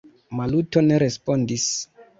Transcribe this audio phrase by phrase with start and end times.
[0.39, 1.71] Maluto ne respondis.